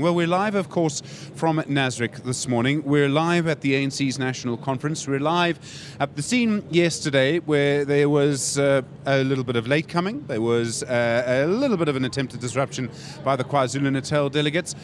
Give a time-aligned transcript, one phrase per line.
[0.00, 1.02] Well, we're live, of course,
[1.34, 2.82] from Nasrec this morning.
[2.84, 5.06] We're live at the ANC's national conference.
[5.06, 5.58] We're live
[6.00, 10.26] at the scene yesterday where there was uh, a little bit of late coming.
[10.26, 12.88] There was uh, a little bit of an attempted disruption
[13.24, 14.74] by the KwaZulu Natal delegates.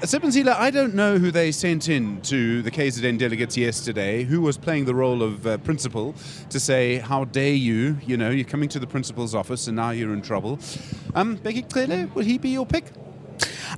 [0.00, 4.56] Sebenzile, I don't know who they sent in to the KZN delegates yesterday, who was
[4.56, 6.14] playing the role of uh, principal
[6.48, 7.98] to say, How dare you?
[8.06, 10.58] You know, you're coming to the principal's office and now you're in trouble.
[11.14, 12.86] Um, Bheki Cele, would he be your pick?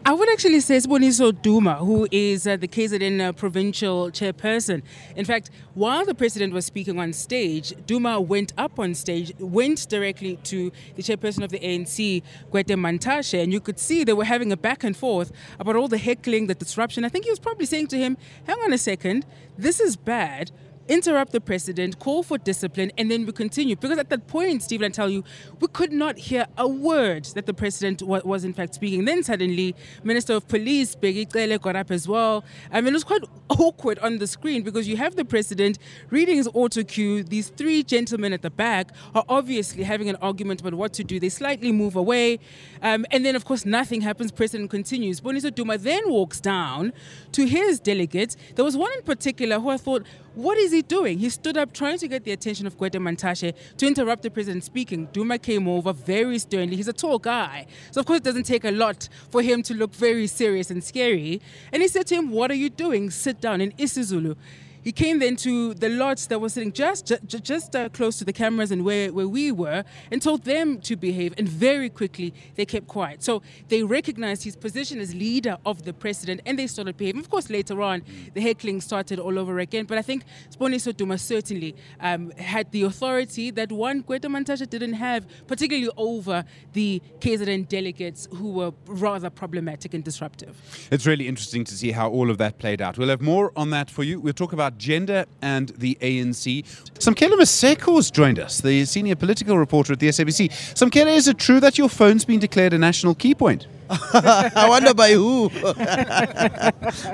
[0.06, 4.82] I would actually say Siboniso Duma, who is uh, the KZN uh, provincial chairperson.
[5.16, 9.88] In fact, while the president was speaking on stage, Duma went up on stage, went
[9.88, 14.26] directly to the chairperson of the ANC, Gwede Mantashe, and you could see they were
[14.26, 17.06] having a back and forth about all the heckling, the disruption.
[17.06, 19.24] I think he was probably saying to him, hang on a second,
[19.56, 20.50] this is bad
[20.88, 23.76] interrupt the president, call for discipline, and then we continue.
[23.76, 25.24] Because at that point, Stephen, I tell you,
[25.60, 29.04] we could not hear a word that the president wa- was in fact speaking.
[29.04, 32.44] Then suddenly, Minister of Police, Bheki Cele, got up as well.
[32.70, 35.78] I mean, it was quite awkward on the screen because you have the president
[36.10, 37.22] reading his auto cue.
[37.22, 41.18] These three gentlemen at the back are obviously having an argument about what to do.
[41.18, 42.38] They slightly move away.
[42.82, 44.30] Um, and then, of course, nothing happens.
[44.32, 45.20] President continues.
[45.20, 46.92] Boniso Duma then walks down
[47.32, 48.36] to his delegates.
[48.54, 51.18] There was one in particular who I thought, what is he doing?
[51.18, 54.64] He stood up trying to get the attention of Gwede Mantashe to interrupt the president
[54.64, 55.06] speaking.
[55.12, 56.76] Duma came over very sternly.
[56.76, 57.66] He's a tall guy.
[57.90, 60.82] So, of course, it doesn't take a lot for him to look very serious and
[60.82, 61.40] scary.
[61.72, 63.10] And he said to him, What are you doing?
[63.10, 64.36] Sit down in isiZulu.
[64.84, 68.24] He came then to the lots that were sitting just just, just uh, close to
[68.24, 71.34] the cameras and where, where we were and told them to behave.
[71.38, 73.22] And very quickly, they kept quiet.
[73.22, 77.20] So they recognized his position as leader of the president and they started behaving.
[77.20, 78.02] Of course, later on,
[78.34, 79.86] the heckling started all over again.
[79.86, 84.94] But I think Siboniso Duma certainly um, had the authority that one Gwede Mantashe didn't
[84.94, 90.88] have, particularly over the KZN delegates who were rather problematic and disruptive.
[90.90, 92.98] It's really interesting to see how all of that played out.
[92.98, 94.20] We'll have more on that for you.
[94.20, 96.64] We'll talk about gender and the ANC.
[96.98, 100.50] Samkele Maseko has joined us, the senior political reporter at the SABC.
[100.74, 103.66] Samkele, is it true that your phone's been declared a national key point?
[103.90, 105.50] I wonder by who.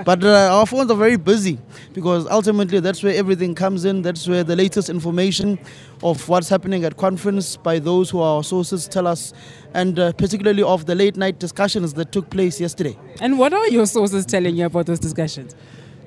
[0.04, 1.58] but uh, our phones are very busy
[1.92, 4.02] because ultimately that's where everything comes in.
[4.02, 5.58] That's where the latest information
[6.02, 9.32] of what's happening at conference by those who are our sources tell us,
[9.74, 12.96] and uh, particularly of the late night discussions that took place yesterday.
[13.20, 15.56] And what are your sources telling you about those discussions?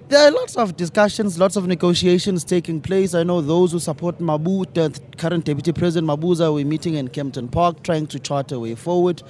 [0.10, 3.14] There are lots of discussions, lots of negotiations taking place.
[3.16, 7.48] I know those who support Mabu, the current Deputy President Mabuza, we're meeting in Kempton
[7.48, 9.24] Park trying to chart a way forward.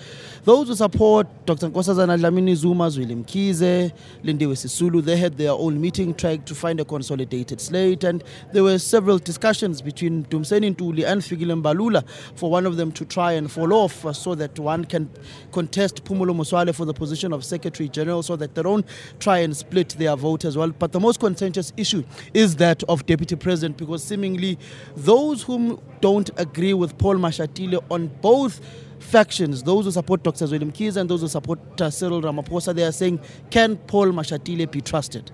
[0.46, 1.70] Those who support Dr.
[1.70, 3.94] Nkosazana Dlamini Zuma's Zweli Mkhize,
[4.26, 8.04] Lindiwe Sisulu, they had their own meeting trying to find a consolidated slate.
[8.04, 12.04] And there were several discussions between Dumseni Ntuli and Fikile Mbalula
[12.36, 15.10] for one of them to try and fall off uh, so that one can
[15.52, 18.86] contest Phumulo Masualle for the position of Secretary General so that they don't
[19.20, 20.73] try and split their vote as well.
[20.80, 22.04] But the most contentious issue
[22.34, 24.58] is that of Deputy President because seemingly
[24.96, 28.62] those whom don't agree with Paul Mashatile on both
[29.00, 30.46] factions, those who support Dr.
[30.46, 33.20] Zweli Mkhize and those who support uh, Cyril Ramaphosa, they are saying,
[33.50, 35.32] can Paul Mashatile be trusted?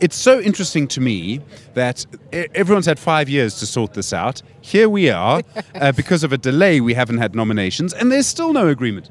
[0.00, 1.40] It's so interesting to me
[1.74, 4.40] that everyone's had five years to sort this out.
[4.62, 5.42] Here we are.
[5.74, 9.10] uh, because of a delay, we haven't had nominations, and there's still no agreement.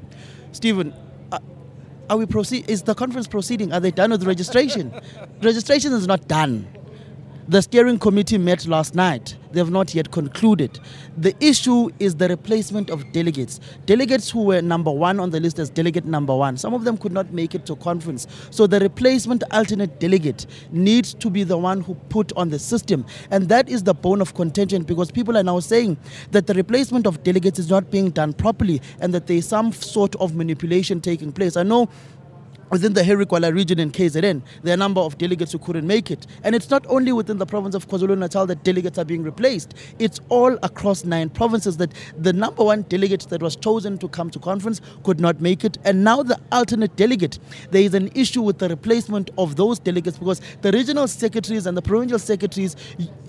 [0.50, 0.92] Stephen,
[1.30, 1.38] uh,
[2.10, 2.68] are we proceed?
[2.68, 3.72] Is the conference proceeding?
[3.72, 4.92] Are they done with registration?
[5.42, 6.66] registration is not done.
[7.48, 9.36] The steering committee met last night.
[9.52, 10.78] They have not yet concluded.
[11.16, 13.58] The issue is the replacement of delegates.
[13.86, 16.56] Delegates who were number one on the list as delegate number one.
[16.56, 18.28] Some of them could not make it to conference.
[18.50, 23.04] So the replacement alternate delegate needs to be the one who put on the system.
[23.30, 25.96] And that is the bone of contention because people are now saying
[26.30, 29.72] that the replacement of delegates is not being done properly and that there is some
[29.72, 31.56] sort of manipulation taking place.
[31.56, 31.88] I know
[32.70, 35.86] within the Harry Gwala region in KZN, there are a number of delegates who couldn't
[35.86, 36.26] make it.
[36.44, 39.74] And it's not only within the province of KwaZulu-Natal that delegates are being replaced.
[39.98, 44.30] It's all across nine provinces that the number one delegate that was chosen to come
[44.30, 45.78] to conference could not make it.
[45.84, 47.38] And now the alternate delegate,
[47.70, 51.76] there is an issue with the replacement of those delegates because the regional secretaries and
[51.76, 52.76] the provincial secretaries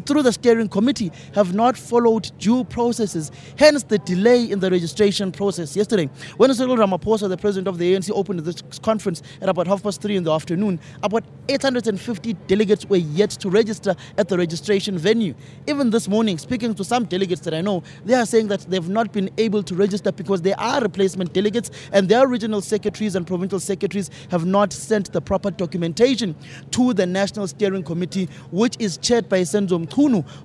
[0.06, 3.32] through the steering committee have not followed due processes.
[3.58, 5.76] Hence the delay in the registration process.
[5.76, 9.84] Yesterday, when Cyril Ramaphosa, the president of the ANC, opened this conference at about half
[9.84, 14.98] past three in the afternoon, about 850 delegates were yet to register at the registration
[14.98, 15.34] venue.
[15.68, 18.90] Even this morning, speaking to some delegates that I know, they are saying that they've
[18.90, 23.26] not been able to register because they are replacement delegates and their regional secretaries and
[23.28, 26.36] provincial secretaries have not sent the proper documentation
[26.72, 29.90] to the National Steering Committee, which is chaired by Senzo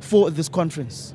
[0.01, 1.15] For this conference.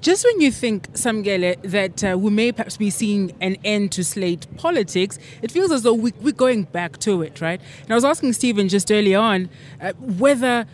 [0.00, 4.04] Just when you think, Samkele, that uh, we may perhaps be seeing an end to
[4.04, 7.60] slate politics, it feels as though we, we're going back to it, right?
[7.82, 9.48] And I was asking Stephen just early on
[9.80, 10.66] uh, whether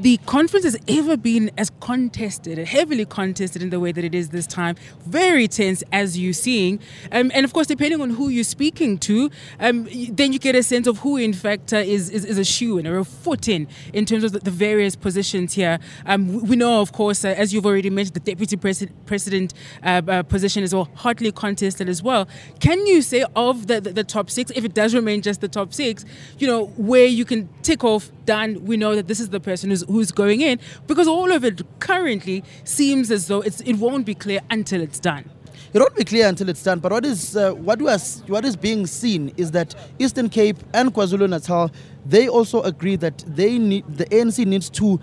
[0.00, 4.30] the conference has ever been as contested, heavily contested in the way that it is
[4.30, 4.76] this time.
[5.04, 6.80] Very tense, as you're seeing.
[7.12, 10.62] Um, and of course, depending on who you're speaking to, um, then you get a
[10.62, 13.46] sense of who, in fact, uh, is, is, is, a shoe in or a foot
[13.46, 15.78] in in terms of the, the various positions here.
[16.06, 19.52] Um, we know, of course, uh, as you've already mentioned, the deputy pres- president
[19.82, 22.26] uh, uh, position is all hotly contested as well.
[22.58, 25.48] Can you say of the, the, the top six, if it does remain just the
[25.48, 26.06] top six,
[26.38, 29.70] you know, where you can tick off, done, we know that this is the person
[29.70, 34.14] who's who's going in because all of it currently seems as though it won't be
[34.14, 35.30] clear until it's done.
[35.72, 36.80] It won't be clear until it's done.
[36.80, 40.92] But what is uh, what was what is being seen is that Eastern Cape and
[40.92, 41.70] KwaZulu Natal
[42.04, 44.98] they also agree that they need the ANC needs to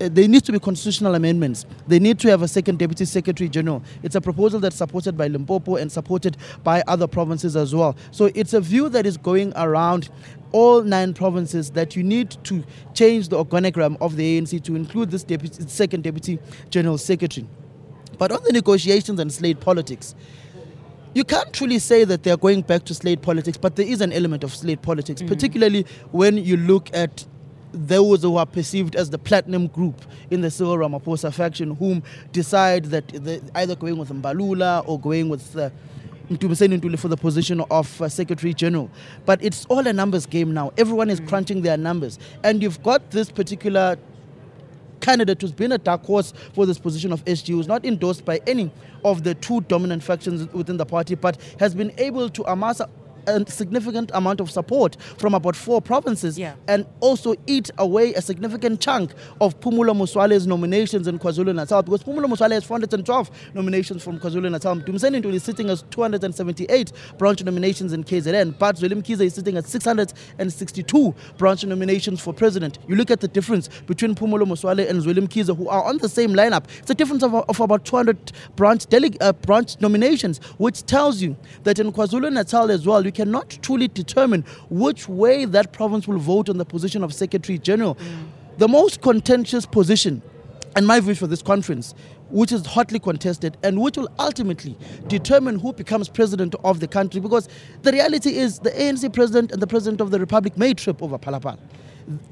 [0.00, 1.64] uh, there needs to be constitutional amendments.
[1.86, 3.82] They need to have a second deputy secretary general.
[4.02, 7.96] It's a proposal that's supported by Limpopo and supported by other provinces as well.
[8.10, 10.08] So it's a view that is going around
[10.52, 12.64] all nine provinces that you need to
[12.94, 16.38] change the organogram of the ANC to include this deputy, second deputy
[16.70, 17.46] general secretary.
[18.18, 20.14] But on the negotiations and slate politics,
[21.14, 24.12] you can't truly say that they're going back to slate politics, but there is an
[24.12, 25.28] element of slate politics, mm-hmm.
[25.32, 27.24] particularly when you look at
[27.72, 32.02] those who are perceived as the platinum group in the Cyril Ramaphosa faction, whom
[32.32, 35.70] decide that they're either going with Mbalula or going with uh,
[36.30, 38.90] Ntuli for the position of uh, Secretary General.
[39.26, 40.72] But it's all a numbers game now.
[40.78, 41.28] Everyone is mm.
[41.28, 42.18] crunching their numbers.
[42.44, 43.96] And you've got this particular
[45.00, 48.40] candidate who's been a dark horse for this position of SG, who's not endorsed by
[48.46, 48.70] any
[49.04, 52.80] of the two dominant factions within the party, but has been able to amass
[53.30, 56.54] a significant amount of support from about four provinces yeah.
[56.68, 62.02] and also eat away a significant chunk of Phumulo Masualle's nominations in KwaZulu Natal because
[62.04, 64.76] Phumulo Masualle has 412 nominations from KwaZulu Natal.
[64.76, 69.66] Dumiseni is sitting at 278 branch nominations in KZN, but Zweli Mkhize is sitting at
[69.66, 72.78] 662 branch nominations for president.
[72.88, 76.08] You look at the difference between Phumulo Masualle and Zweli Mkhize, who are on the
[76.08, 76.64] same lineup.
[76.78, 78.86] It's a difference of, of about 200 branch,
[79.20, 83.86] uh, branch nominations, which tells you that in KwaZulu Natal as well, you cannot truly
[83.86, 87.94] determine which way that province will vote on the position of Secretary General.
[87.96, 88.28] Mm.
[88.56, 90.22] The most contentious position,
[90.74, 91.94] and my view for this conference,
[92.30, 94.74] which is hotly contested and which will ultimately
[95.08, 97.20] determine who becomes president of the country.
[97.20, 97.46] Because
[97.82, 101.18] the reality is the ANC president and the president of the republic may trip over
[101.18, 101.58] Phalaphala.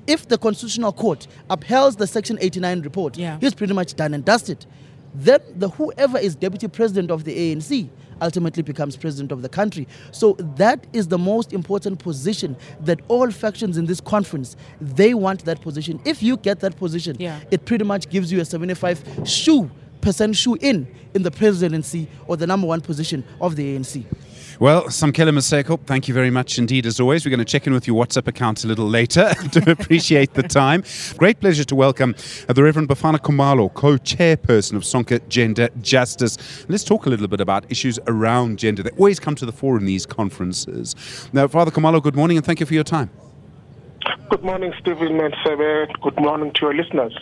[0.06, 3.36] If the Constitutional Court upholds the Section 89 report, yeah.
[3.40, 4.64] he's pretty much done and dusted.
[5.14, 9.86] Then the whoever is deputy president of the ANC ultimately becomes president of the country.
[10.12, 15.44] So that is the most important position that all factions in this conference they want
[15.44, 16.00] that position.
[16.04, 17.40] If you get that position, yeah.
[17.50, 19.70] it pretty much gives you a 75 shoe
[20.00, 24.04] percent shoe in in the presidency or the number one position of the ANC.
[24.60, 27.24] Well, Samkele Maseko, oh, thank you very much indeed, as always.
[27.24, 30.42] We're going to check in with your WhatsApp account a little later to appreciate the
[30.42, 30.82] time.
[31.16, 32.16] Great pleasure to welcome
[32.48, 36.66] the Reverend Bafana Khumalo, co chairperson of Sonke Gender Justice.
[36.68, 39.78] Let's talk a little bit about issues around gender that always come to the fore
[39.78, 40.96] in these conferences.
[41.32, 43.10] Now, Father Khumalo, good morning and thank you for your time.
[44.28, 45.34] Good morning, Stephen and
[46.02, 47.16] Good morning to your listeners.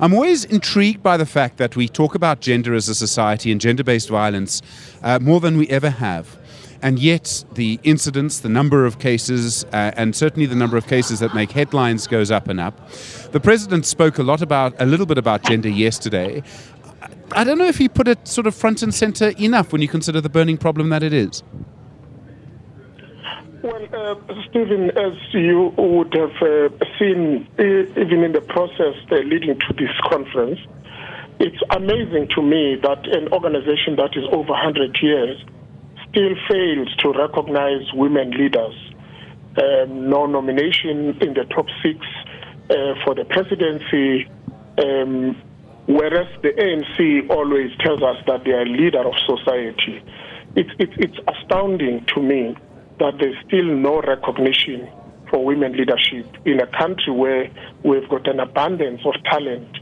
[0.00, 3.60] I'm always intrigued by the fact that we talk about gender as a society and
[3.60, 4.62] gender based violence
[5.02, 6.38] uh, more than we ever have.
[6.82, 11.20] And yet, the incidents, the number of cases, uh, and certainly the number of cases
[11.20, 12.90] that make headlines goes up and up.
[13.30, 16.42] The president spoke a lot about, a little bit about gender yesterday.
[17.30, 19.88] I don't know if he put it sort of front and center enough when you
[19.88, 21.44] consider the burning problem that it is.
[23.62, 24.16] Well, uh,
[24.50, 29.94] Stephen, as you would have uh, seen, even in the process uh, leading to this
[30.10, 30.58] conference,
[31.38, 35.38] it's amazing to me that an organization that is over 100 years
[36.10, 38.74] still fails to recognize women leaders.
[39.56, 42.04] Um, no nomination in the top six
[42.68, 44.26] uh, for the presidency,
[44.82, 45.40] um,
[45.86, 50.02] whereas the ANC always tells us that they are leader of society.
[50.56, 52.56] It's, it's, it's astounding to me
[53.02, 54.88] that there's still no recognition
[55.28, 57.50] for women leadership in a country where
[57.82, 59.78] we've got an abundance of talent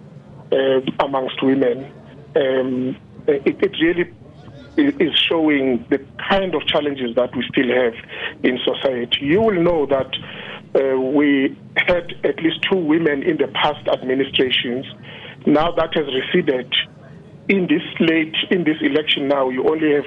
[0.53, 1.93] uh, amongst women.
[2.35, 2.97] Um,
[3.27, 4.11] it, it, really
[4.79, 5.99] is showing the
[6.31, 7.95] kind of challenges that we still have
[8.43, 9.19] in society.
[9.21, 10.11] You will know that
[10.75, 14.87] uh, we had at least two women in the past administrations.
[15.45, 16.73] Now that has receded.
[17.50, 20.07] In this late in this election now, you only have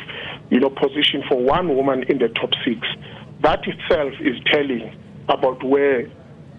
[0.53, 2.79] you know, position for one woman in the top six.
[3.41, 4.95] That itself is telling
[5.27, 6.01] about where,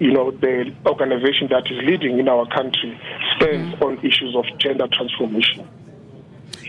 [0.00, 3.00] you know, the organization that is leading in our country
[3.36, 3.84] stands mm-hmm.
[3.84, 5.68] on issues of gender transformation.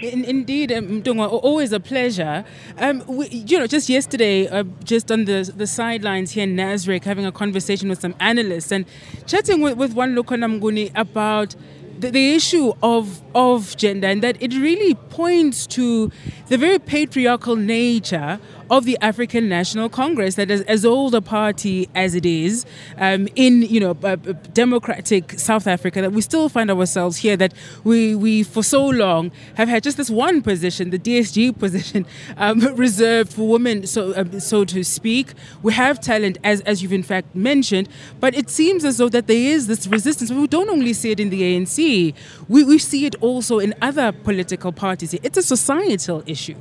[0.01, 2.45] In, indeed, um, always a pleasure.
[2.77, 7.05] Um, we, you know, just yesterday, uh, just on the the sidelines here in Nasrec,
[7.05, 8.86] having a conversation with some analysts and
[9.25, 11.55] chatting with, with one Lukhona Mnguni about
[12.00, 16.12] the, the, issue of of gender and that it really points to
[16.48, 21.89] the very patriarchal nature of the African National Congress, that is as old a party
[21.95, 22.65] as it is
[22.98, 24.15] um, in you know uh,
[24.53, 27.38] democratic South Africa, that we still find ourselves here.
[27.38, 27.53] That
[27.84, 32.05] we we for so long have had just this one position, the DSG position,
[32.38, 35.34] um, reserved for women, so uh, so to speak.
[35.62, 39.27] We have talent, as as you've in fact mentioned, but it seems as though that
[39.27, 40.31] there is this resistance.
[40.31, 42.13] We don't only see it in the ANC;
[42.48, 45.13] we we see it also in other political parties.
[45.13, 46.55] It's a societal issue.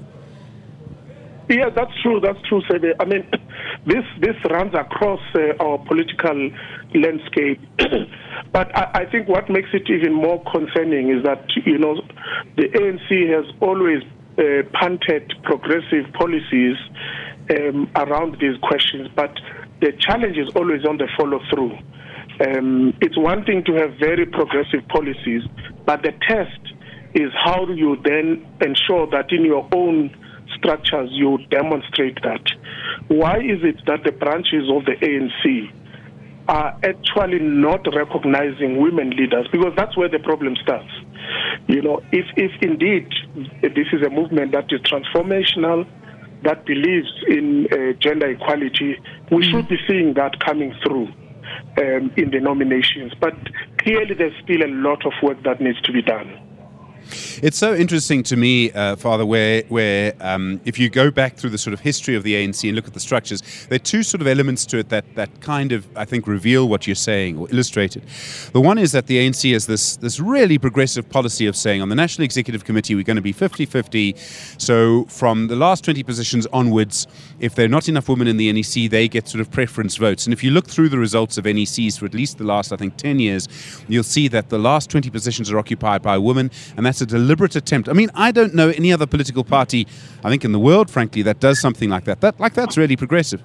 [1.48, 2.20] Yeah, that's true.
[2.20, 2.92] That's true, Sebe.
[2.98, 3.28] I mean,
[3.86, 6.50] this this runs across uh, our political
[6.94, 7.60] landscape.
[8.52, 12.00] but I, I, think what makes it even more concerning is that you know
[12.56, 14.02] the ANC has always
[14.38, 16.76] uh, punted progressive policies
[17.50, 19.34] um, around these questions, but
[19.80, 21.76] the challenge is always on the follow through.
[22.40, 25.42] Um, it's one thing to have very progressive policies,
[25.84, 26.58] but the test
[27.14, 30.10] is how do you then ensure that in your own
[30.64, 32.42] structures, you demonstrate that.
[33.08, 35.70] Why is it that the branches of the ANC
[36.48, 39.46] are actually not recognizing women leaders?
[39.52, 40.90] Because that's where the problem starts.
[41.68, 43.08] You know, if, if indeed
[43.62, 45.86] this is a movement that is transformational,
[46.42, 48.96] that believes in uh, gender equality,
[49.30, 49.50] we mm.
[49.50, 51.08] should be seeing that coming through.
[51.76, 53.34] Um, in the nominations, but
[53.78, 56.43] clearly there's still a lot of work that needs to be done.
[57.42, 61.50] It's so interesting to me, uh, Father, where where um, if you go back through
[61.50, 64.02] the sort of history of the ANC and look at the structures, there are two
[64.02, 67.38] sort of elements to it that that kind of I think reveal what you're saying
[67.38, 68.04] or illustrate it.
[68.52, 71.88] The one is that the ANC has this this really progressive policy of saying on
[71.88, 74.60] the National Executive Committee we're going to be 50-50.
[74.60, 77.06] So from the last 20 positions onwards,
[77.40, 80.26] if there are not enough women in the NEC, they get sort of preference votes.
[80.26, 82.76] And if you look through the results of NECs for at least the last I
[82.76, 83.48] think 10 years,
[83.88, 87.56] you'll see that the last 20 positions are occupied by women, and that's a deliberate
[87.56, 87.88] attempt.
[87.88, 89.88] I mean, I don't know any other political party,
[90.22, 92.20] I think in the world, frankly, that does something like that.
[92.20, 93.42] That like that's really progressive.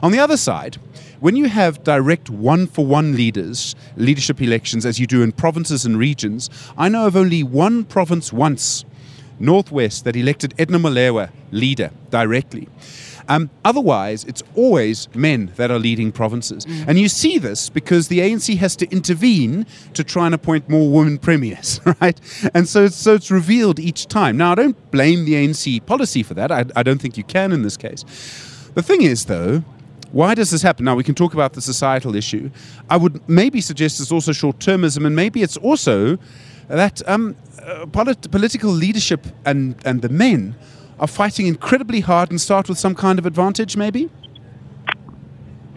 [0.00, 0.76] On the other side,
[1.18, 5.84] when you have direct one for one leaders, leadership elections, as you do in provinces
[5.84, 6.48] and regions,
[6.78, 8.84] I know of only one province once,
[9.40, 12.68] Northwest, that elected Edna Molewa leader directly.
[13.28, 16.66] Um, otherwise, it's always men that are leading provinces.
[16.66, 16.88] Mm.
[16.88, 20.90] And you see this because the ANC has to intervene to try and appoint more
[20.90, 22.20] women premiers, right?
[22.54, 24.36] And so it's, so it's revealed each time.
[24.36, 26.52] Now, I don't blame the ANC policy for that.
[26.52, 28.04] I, I don't think you can in this case.
[28.74, 29.64] The thing is, though,
[30.12, 30.84] why does this happen?
[30.84, 32.50] Now, we can talk about the societal issue.
[32.88, 36.18] I would maybe suggest it's also short termism, and maybe it's also
[36.68, 40.54] that um, uh, polit- political leadership and, and the men
[41.04, 44.10] are fighting incredibly hard and start with some kind of advantage, maybe?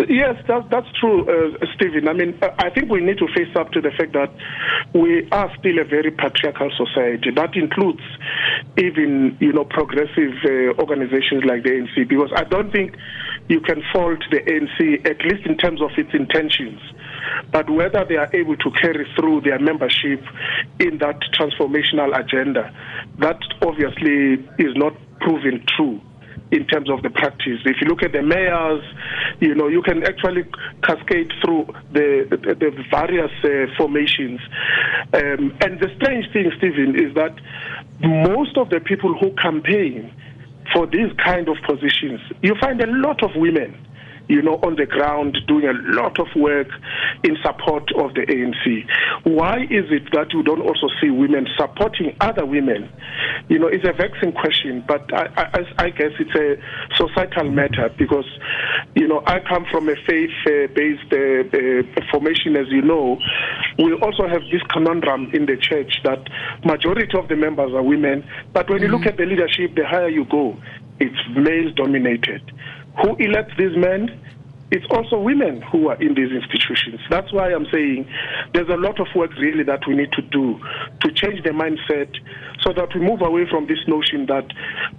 [0.07, 2.07] Yes, that, that's true, uh, Stephen.
[2.07, 4.31] I mean, uh, I think we need to face up to the fact that
[4.93, 7.31] we are still a very patriarchal society.
[7.35, 8.03] That includes
[8.77, 12.95] even, you know, progressive uh, organizations like the ANC, because I don't think
[13.49, 16.79] you can fault the ANC, at least in terms of its intentions.
[17.51, 20.23] But whether they are able to carry through their membership
[20.79, 22.73] in that transformational agenda,
[23.19, 26.01] that obviously is not proven true
[26.51, 27.59] in terms of the practice.
[27.65, 28.83] If you look at the mayors,
[29.39, 30.43] you know, you can actually
[30.83, 34.39] cascade through the, the, the various uh, formations.
[35.13, 37.35] Um, and the strange thing, Stephen, is that
[38.01, 40.13] most of the people who campaign
[40.73, 43.75] for these kind of positions, you find a lot of women
[44.27, 46.67] you know, on the ground doing a lot of work
[47.23, 48.85] in support of the ANC.
[49.23, 52.89] Why is it that you don't also see women supporting other women?
[53.47, 56.57] You know, it's a vexing question, but I, I, I guess it's a
[56.95, 58.27] societal matter because,
[58.95, 63.17] you know, I come from a faith-based uh, uh, formation, as you know.
[63.77, 66.19] We also have this conundrum in the church that
[66.65, 68.85] majority of the members are women, but when mm-hmm.
[68.85, 69.09] you look mm-hmm.
[69.09, 70.57] at the leadership, the higher you go,
[70.99, 72.41] it's male-dominated
[73.01, 74.19] who elect these men?
[74.69, 76.99] It's also women who are in these institutions.
[77.09, 78.05] That's why I'm saying
[78.53, 80.59] there's a lot of work really that we need to do
[81.01, 82.13] to change the mindset
[82.63, 84.45] so that we move away from this notion that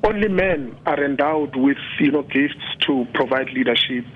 [0.05, 4.07] only men are endowed with you know gifts to provide leadership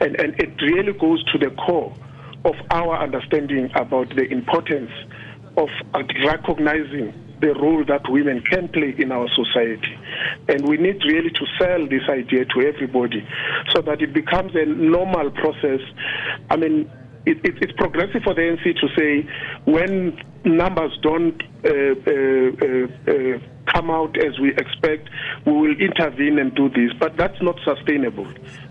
[0.00, 1.92] and, and it really goes to the core
[2.44, 4.90] of our understanding about the importance
[5.56, 5.68] of
[6.24, 9.96] recognizing the role that women can play in our society.
[10.48, 13.26] And we need really to sell this idea to everybody
[13.70, 15.80] so that it becomes a normal process.
[16.50, 16.90] I mean,
[17.26, 19.28] it, it, it's progressive for the ANC to say
[19.64, 22.14] when numbers don't uh, uh,
[22.66, 23.38] uh, uh
[23.72, 25.08] come out as we expect,
[25.46, 26.92] we will intervene and do this.
[26.98, 28.26] But that's not sustainable.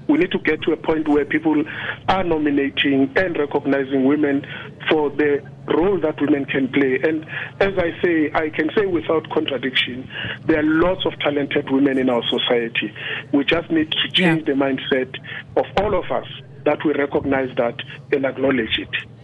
[0.08, 1.64] We need to get to a point where people
[2.08, 4.46] are nominating and recognizing women
[4.90, 7.00] for the role that women can play.
[7.04, 7.26] And
[7.60, 10.10] as I say, I can say without contradiction,
[10.46, 12.92] there are lots of talented women in our society.
[13.32, 14.54] We just need to change yeah.
[14.54, 15.16] the mindset
[15.56, 16.28] of all of us
[16.66, 17.76] that we recognize that
[18.12, 19.19] and acknowledge it.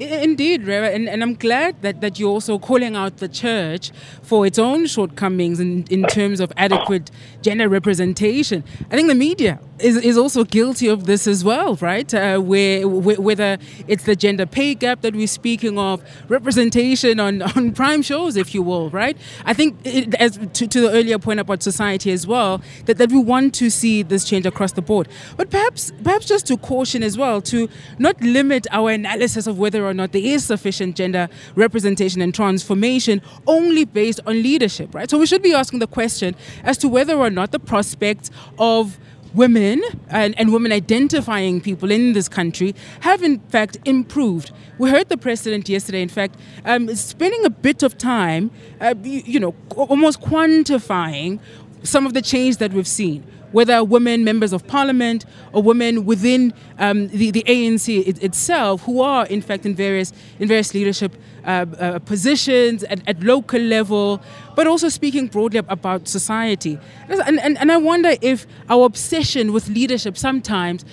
[0.00, 3.90] Indeed, Reverend, and, and I'm glad that, that you're also calling out the church
[4.22, 7.10] for its own shortcomings in, in terms of adequate
[7.42, 8.64] gender representation.
[8.90, 12.12] I think the media is, is also guilty of this as well, right?
[12.14, 17.72] Uh, where, whether it's the gender pay gap that we're speaking of, representation on, on
[17.72, 19.18] prime shows, if you will, right?
[19.44, 23.10] I think, it, as to, to the earlier point about society as well, that, that
[23.12, 25.08] we want to see this change across the board.
[25.36, 29.89] But perhaps, perhaps just to caution as well, to not limit our analysis of whether
[29.90, 35.10] or not there is sufficient gender representation and transformation only based on leadership, right?
[35.10, 38.98] So we should be asking the question as to whether or not the prospects of
[39.34, 44.50] women and, and women identifying people in this country have in fact improved.
[44.78, 49.22] We heard the president yesterday, in fact, um, spending a bit of time, uh, you,
[49.24, 51.38] you know, almost quantifying
[51.82, 56.52] some of the change that we've seen whether women members of parliament or women within
[56.78, 61.16] um, the, the ANC it, itself, who are in fact in various in various leadership
[61.44, 64.20] uh, uh, positions at, at, local level,
[64.56, 66.78] but also speaking broadly about society.
[67.08, 70.84] And, and, and I wonder if our obsession with leadership sometimes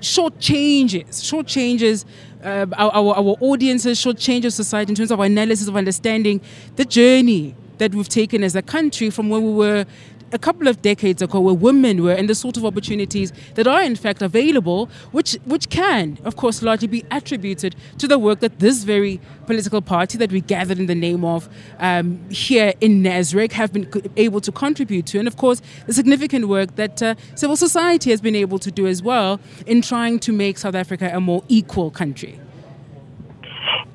[0.00, 2.04] short changes, short changes.
[2.42, 6.40] Uh, our, our, our audiences, short changes society in terms of our analysis of understanding
[6.76, 9.84] the journey that we've taken as a country from where we were
[10.32, 13.82] a couple of decades ago where women were and the sort of opportunities that are
[13.82, 18.58] in fact available, which which can, of course, largely be attributed to the work that
[18.58, 23.52] this very political party that we gathered in the name of um, here in Nasrec
[23.52, 27.56] have been able to contribute to, and of course, the significant work that uh, civil
[27.56, 31.20] society has been able to do as well in trying to make South Africa a
[31.20, 32.38] more equal country.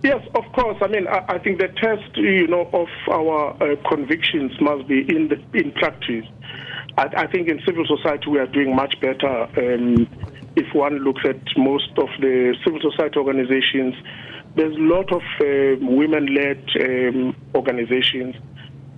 [0.04, 0.78] Yes, of course.
[0.82, 5.00] I mean, I, I think the test, you know, of our uh, convictions must be
[5.00, 6.26] in the, in practice.
[6.98, 9.44] I, I, think in civil society we are doing much better.
[9.58, 10.06] Um,
[10.58, 13.96] if one looks at most of the civil society organizations,
[14.58, 18.36] there's a lot of uh, women-led um, organizations,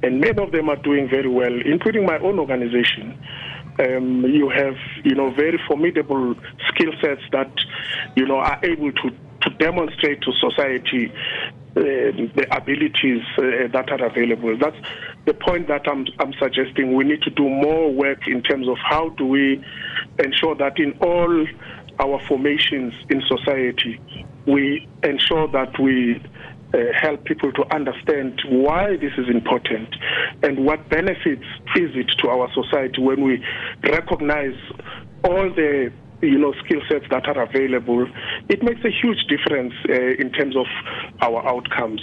[0.02, 3.16] and many of them are doing very well, including my own organization.
[3.78, 6.34] Um, you have, you know, very formidable
[6.70, 7.52] skill sets that,
[8.16, 9.12] you know, are able to
[9.46, 11.12] to demonstrate to society
[11.78, 14.58] uh, the abilities uh, that are available.
[14.58, 14.78] That's
[15.26, 16.96] the point that I'm, I'm suggesting.
[16.96, 19.64] We need to do more work in terms of how do we
[20.20, 21.46] ensure that in all
[22.00, 24.00] our formations in society,
[24.46, 26.22] we ensure that we
[26.74, 29.90] uh, help people to understand why this is important
[30.44, 33.44] and what benefits is it to our society when we
[33.84, 34.56] recognize
[35.24, 38.08] all the you know skill sets that are available,
[38.50, 40.66] it makes a huge difference uh, in terms of
[41.22, 42.02] our outcomes.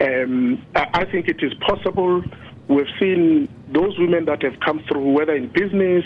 [0.00, 2.22] Um, I think it is possible.
[2.68, 6.04] We've seen those women that have come through, whether in business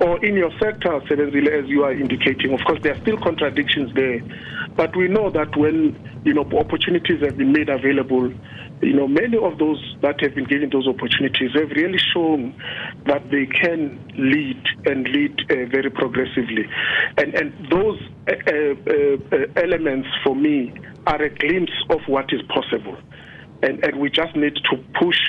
[0.00, 2.54] or in your sector, as you are indicating.
[2.54, 4.20] Of course, there are still contradictions there,
[4.74, 8.32] but we know that when you know opportunities have been made available,
[8.82, 12.52] you know, many of those that have been given those opportunities have really shown
[13.06, 16.68] that they can lead and lead uh, very progressively.
[17.16, 20.74] And, and those uh, uh, uh, elements for me
[21.06, 22.96] are a glimpse of what is possible.
[23.62, 25.20] And, and we just need to push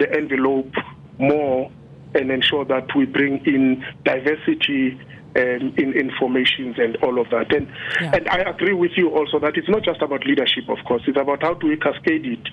[0.00, 0.72] the envelope
[1.18, 1.70] more
[2.14, 4.98] and ensure that we bring in diversity
[5.36, 7.54] um, in informations and all of that.
[7.54, 7.68] And
[8.00, 8.16] yeah.
[8.16, 11.02] and I agree with you also that it's not just about leadership, of course.
[11.06, 12.48] It's about how do we cascade it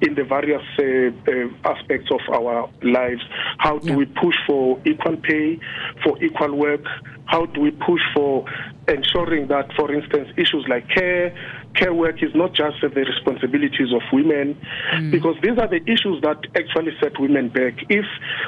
[0.00, 3.20] in the various uh, uh, aspects of our lives.
[3.58, 3.96] How do yeah.
[3.96, 5.60] we push for equal pay,
[6.02, 6.84] for equal work?
[7.26, 8.46] How do we push for
[8.88, 11.36] ensuring that, for instance, issues like care,
[11.74, 14.58] care work is not just the responsibilities of women,
[14.94, 15.10] mm.
[15.10, 17.74] because these are the issues that actually set women back.
[17.88, 18.04] If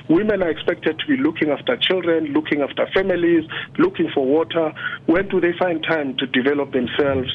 [0.09, 3.45] women are expected to be looking after children, looking after families,
[3.79, 4.73] looking for water,
[5.07, 7.29] when do they find time to develop themselves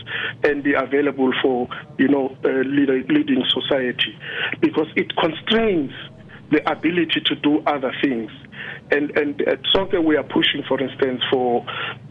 [0.43, 4.17] and be available for, you know, uh, leading society?
[4.62, 5.91] Because it constrains
[6.51, 8.31] the ability to do other things.
[8.91, 9.59] And, and at
[10.03, 11.65] we are pushing, for instance, for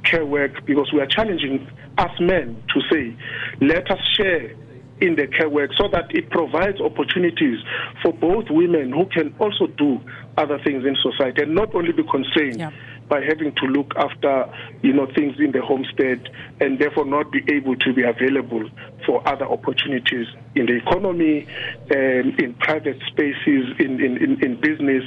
[0.05, 3.17] care work because we are challenging us men to say,
[3.61, 4.55] let us share
[5.01, 7.59] in the care work so that it provides opportunities
[8.03, 10.01] for both women who can also do
[10.37, 12.71] other things in society and not only be constrained yeah.
[13.09, 16.29] By having to look after you know things in the homestead
[16.61, 18.69] and therefore not be able to be available
[19.07, 21.47] for other opportunities in the economy,
[21.91, 25.05] um, in private spaces, in, in, in, in business.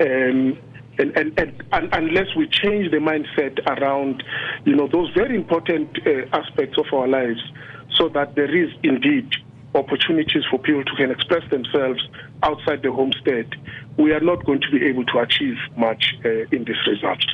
[0.00, 0.58] Um,
[0.98, 4.22] and, and, and, and, unless we change the mindset around,
[4.64, 7.40] you know, those very important uh, aspects of our lives,
[7.96, 9.32] so that there is indeed
[9.78, 12.00] opportunities for people to can express themselves
[12.42, 13.54] outside the homestead,
[13.96, 17.24] we are not going to be able to achieve much uh, in this result.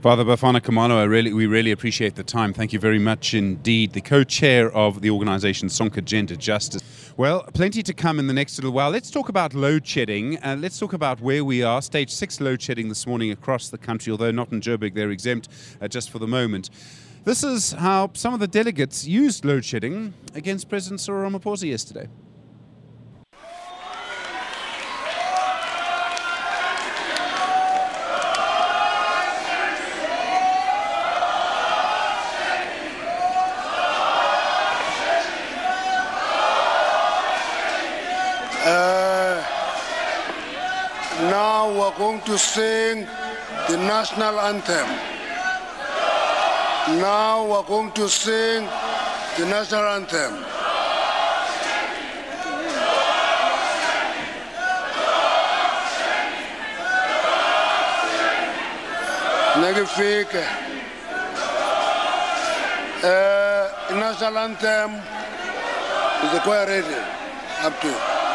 [0.00, 2.52] Father Bafana Khumalo, I really, we really appreciate the time.
[2.52, 3.92] Thank you very much indeed.
[3.92, 6.82] The co-chair of the organisation Sonke Gender Justice.
[7.16, 8.90] Well, plenty to come in the next little while.
[8.90, 10.38] Let's talk about load shedding.
[10.38, 11.82] Uh, let's talk about where we are.
[11.82, 15.48] Stage six load shedding this morning across the country, although not in Joburg, they're exempt
[15.80, 16.70] uh, just for the moment.
[17.26, 22.08] This is how some of the delegates used load shedding against President Cyril Ramaphosa yesterday.
[38.64, 39.42] Uh,
[41.22, 43.04] now we're going to sing
[43.68, 45.15] the national anthem.
[46.88, 48.64] Now we're going to sing
[49.36, 50.44] the national anthem.
[59.60, 60.46] Nagifike.
[63.02, 64.92] Uh, the national anthem
[66.22, 66.94] is the choir ready
[67.62, 68.25] up to.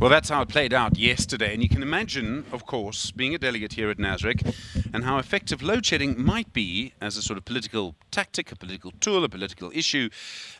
[0.00, 1.54] Well, that's how it played out yesterday.
[1.54, 4.54] And you can imagine, of course, being a delegate here at NASREC
[4.92, 8.90] and how effective load shedding might be as a sort of political tactic, a political
[8.98, 10.08] tool, a political issue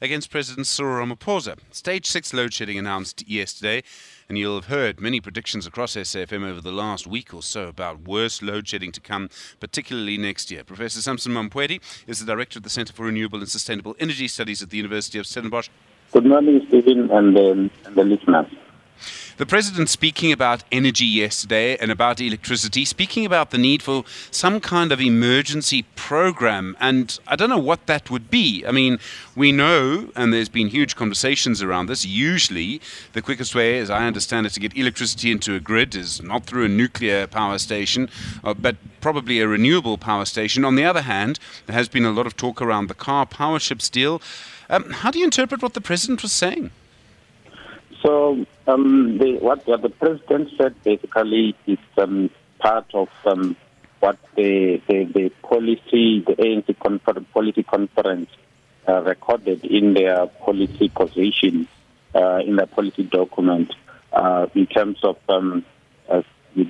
[0.01, 1.59] against President Cyril Ramaphosa.
[1.73, 3.83] Stage 6 load shedding announced yesterday.
[4.29, 8.03] And you'll have heard many predictions across SAFM over the last week or so about
[8.03, 10.62] worse load shedding to come, particularly next year.
[10.62, 14.62] Professor Samson Mamphweli is the director of the Center for Renewable and Sustainable Energy Studies
[14.62, 15.68] at the University of Stellenbosch.
[16.12, 18.47] Good morning, Stephen, and, um, and the listeners.
[19.37, 24.61] The president speaking about energy yesterday and about electricity, speaking about the need for some
[24.61, 26.77] kind of emergency program.
[26.79, 28.64] And I don't know what that would be.
[28.64, 29.01] I mean,
[29.35, 32.81] we know, and there's been huge conversations around this, usually
[33.12, 36.44] the quickest way, as I understand it, to get electricity into a grid is not
[36.44, 38.09] through a nuclear power station,
[38.44, 40.64] uh, but probably a renewable power station.
[40.64, 44.23] On the other hand, there has been a lot of talk around the Karpowerships deal.
[44.70, 46.70] Um, how do you interpret what the president was saying?
[48.05, 53.57] So um, what, the president said basically is um, part of um,
[54.01, 58.29] what the, the, the, policy, the ANC confer- policy conference
[58.87, 61.67] uh, recorded in their policy position,
[62.14, 63.73] uh, in their policy document,
[64.12, 65.64] uh, in terms of um,
[66.11, 66.21] uh,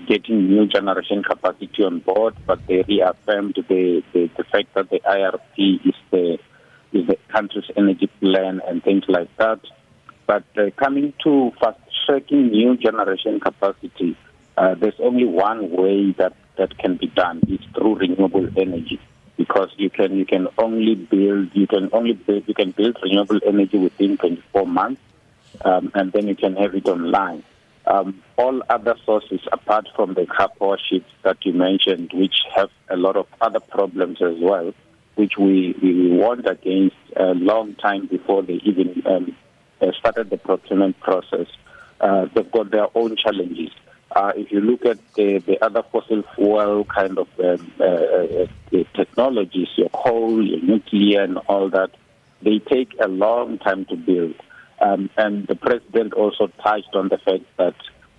[0.07, 5.01] getting new generation capacity on board, but they reaffirmed the, the, the fact that the
[5.01, 6.38] IRP is the,
[6.92, 9.59] is the country's energy plan and things like that.
[10.26, 14.16] But uh, coming to fast tracking new generation capacity,
[14.56, 17.42] uh, there's only one way that that can be done.
[17.48, 19.00] is through renewable energy,
[19.37, 23.40] because you can you can only build you can only build, you can build renewable
[23.46, 25.00] energy within 24 months,
[25.64, 27.42] um, and then you can have it online.
[27.87, 32.96] Um, all other sources, apart from the car ships that you mentioned, which have a
[32.96, 34.72] lot of other problems as well,
[35.16, 39.37] which we, we warned against a long time before they even um,
[39.92, 41.47] started the procurement process,
[42.01, 43.70] uh, they've got their own challenges.
[44.14, 48.85] Uh, if you look at the, the other fossil fuel kind of um, uh, uh,
[48.94, 51.90] technologies, your coal, your nuclear, and all that,
[52.42, 54.35] they take a long time to build.
[54.81, 57.75] Um, and the president also touched on the fact that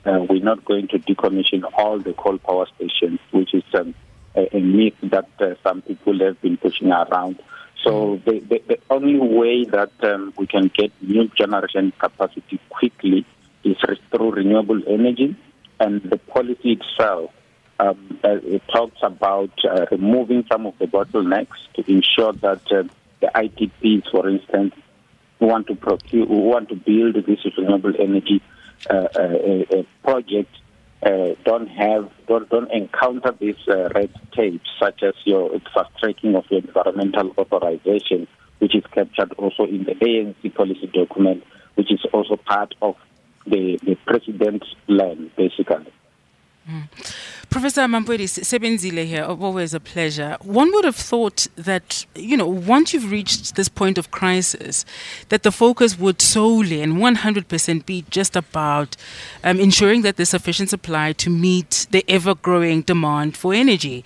[0.06, 3.94] uh, we're not going to decommission all the coal power stations, which is um,
[4.36, 5.30] a, a, myth that
[5.64, 7.42] some people have been pushing around.
[7.84, 13.26] So the, the, the only way that um, we can get new generation capacity quickly
[13.64, 13.78] is
[14.10, 15.36] through renewable energy,
[15.80, 17.32] and the policy itself
[17.80, 22.84] um, uh, it talks about uh, removing some of the bottlenecks to ensure that uh,
[23.20, 24.74] the IPPs, for instance,
[25.40, 28.42] who want to procure, who want to build this renewable energy
[28.90, 30.56] uh, uh, project
[31.04, 36.36] uh, don't have don't, don't encounter this uh, red tape, such as your fast tracking
[36.36, 38.28] of your environmental authorization,
[38.60, 41.44] which is captured also in the ANC policy document,
[41.76, 42.96] which is also part of
[43.46, 45.92] the, the president's plan, basically.
[47.50, 50.36] Professor Mamphweli Sebenzile here, always a pleasure.
[50.42, 54.84] One would have thought that, you know, once you've reached this point of crisis,
[55.30, 58.98] that the focus would solely and 100% be just about
[59.44, 64.04] um, ensuring that there's sufficient supply to meet the ever growing demand for energy.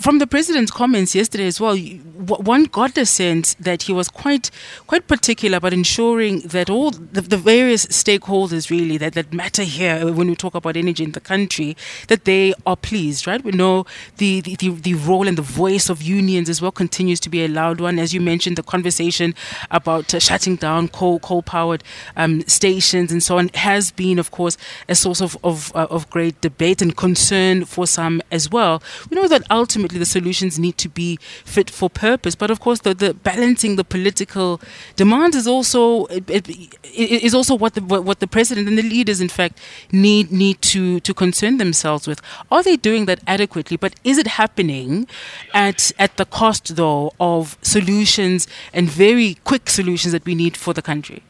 [0.00, 4.50] From the president's comments yesterday as well, one got the sense that he was quite
[4.86, 10.12] quite particular about ensuring that all the, the various stakeholders really that, that matter here
[10.12, 11.76] when we talk about energy in the country,
[12.08, 13.42] that they are pleased, right?
[13.42, 17.30] We know the, the, the, role and the voice of unions as well continues to
[17.30, 17.98] be a loud one.
[17.98, 19.34] As you mentioned, the conversation
[19.70, 21.82] about uh, shutting down coal coal powered
[22.16, 24.56] um, stations and so on has been, of course,
[24.88, 28.82] a source of of, uh, of great debate and concern for some as well.
[29.08, 32.80] We know that ultimately the solutions need to be fit for purpose, but of course,
[32.80, 34.60] the, the balancing the political
[34.96, 39.58] demands is also is also what the what the president and the leaders, in fact,
[39.92, 42.20] need need to to concern themselves with.
[42.50, 43.76] Are they doing that adequately?
[43.76, 45.06] But is it happening
[45.54, 50.74] at at the cost though of solutions and very quick solutions that we need for
[50.74, 51.22] the country?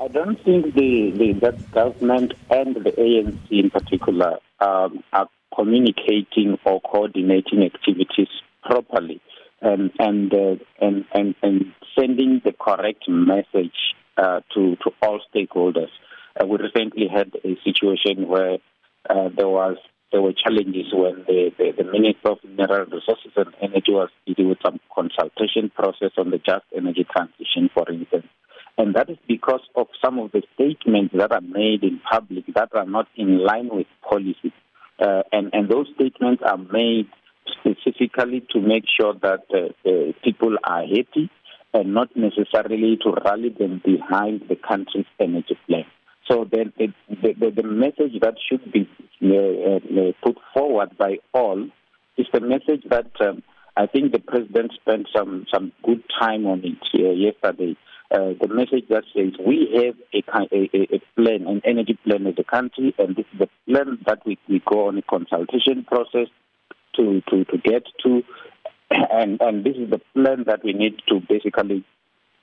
[0.00, 6.58] I don't think the, the that government and the ANC in particular um, are communicating
[6.64, 8.28] or coordinating activities
[8.62, 9.20] properly
[9.60, 15.90] and and uh, and, and and sending the correct message uh, to to all stakeholders.
[16.40, 18.58] Uh, we recently had a situation where
[19.08, 19.76] uh, there was
[20.12, 24.50] there were challenges when the, the, the Minister of Mineral Resources and Energy was dealing
[24.50, 28.26] with some consultation process on the just energy transition, for instance.
[28.78, 32.68] And that is because of some of the statements that are made in public that
[32.74, 34.52] are not in line with policy.
[35.00, 37.08] Uh, and, and those statements are made
[37.58, 41.28] specifically to make sure that uh, uh, people are happy
[41.72, 45.84] and not necessarily to rally them behind the country's energy plan.
[46.30, 48.88] So the, the, the, the message that should be
[49.22, 51.68] uh, uh, put forward by all
[52.16, 53.42] is the message that um,
[53.76, 57.76] I think the president spent some, some good time on it uh, yesterday.
[58.10, 62.34] Uh, the message that says we have a, a, a plan, an energy plan as
[62.38, 66.28] a country, and this is the plan that we, we go on a consultation process
[66.94, 68.22] to, to, to get to,
[68.90, 71.84] and, and this is the plan that we need to basically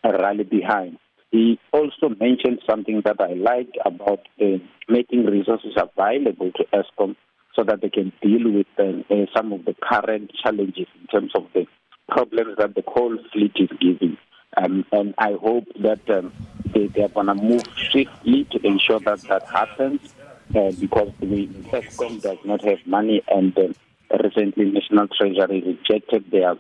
[0.03, 0.97] rally behind.
[1.31, 4.57] He also mentioned something that I like about uh,
[4.89, 7.15] making resources available to Eskom
[7.55, 11.31] so that they can deal with uh, uh, some of the current challenges in terms
[11.35, 11.65] of the
[12.09, 14.17] problems that the coal fleet is giving.
[14.57, 16.33] Um, and I hope that um,
[16.73, 20.13] they, they, are going to move swiftly to ensure that that happens
[20.53, 26.55] uh, because the Eskom does not have money and uh, recently National Treasury rejected their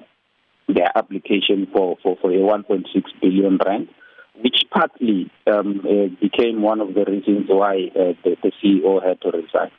[0.69, 2.85] their application for, for, for a 1.6
[3.19, 3.89] billion rand
[4.43, 9.21] which partly um, uh, became one of the reasons why uh, the, the, CEO had
[9.21, 9.71] to resign.